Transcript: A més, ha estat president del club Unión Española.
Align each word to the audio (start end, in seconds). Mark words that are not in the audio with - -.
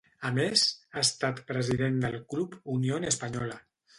A 0.27 0.29
més, 0.35 0.61
ha 0.95 1.03
estat 1.07 1.41
president 1.51 2.01
del 2.05 2.17
club 2.35 2.57
Unión 2.79 3.09
Española. 3.13 3.61